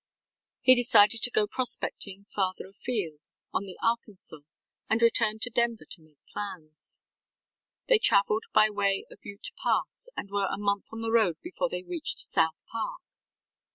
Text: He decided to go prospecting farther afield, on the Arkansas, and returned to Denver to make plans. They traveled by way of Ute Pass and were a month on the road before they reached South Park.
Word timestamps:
He 0.61 0.73
decided 0.73 1.21
to 1.21 1.29
go 1.29 1.45
prospecting 1.45 2.25
farther 2.25 2.65
afield, 2.65 3.29
on 3.53 3.65
the 3.65 3.77
Arkansas, 3.83 4.39
and 4.89 4.99
returned 4.99 5.43
to 5.43 5.51
Denver 5.51 5.85
to 5.91 6.01
make 6.01 6.25
plans. 6.25 7.03
They 7.87 7.99
traveled 7.99 8.45
by 8.51 8.71
way 8.71 9.05
of 9.11 9.23
Ute 9.23 9.49
Pass 9.61 10.09
and 10.17 10.31
were 10.31 10.47
a 10.49 10.57
month 10.57 10.87
on 10.91 11.03
the 11.03 11.11
road 11.11 11.37
before 11.43 11.69
they 11.69 11.83
reached 11.83 12.19
South 12.21 12.59
Park. 12.65 13.03